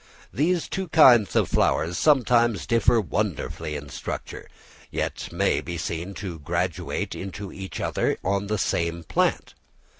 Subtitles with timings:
[0.33, 4.47] These two kinds of flowers sometimes differ wonderfully in structure,
[4.89, 9.53] yet may be seen to graduate into each other on the same plant.